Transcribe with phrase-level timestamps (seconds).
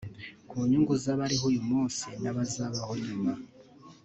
[0.49, 3.31] ku nyungu z’abariho uyu munsi n’abazabaho nyuma